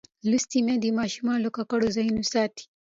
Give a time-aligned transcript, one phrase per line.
[0.29, 2.63] لوستې میندې ماشوم له ککړو ځایونو ساتي.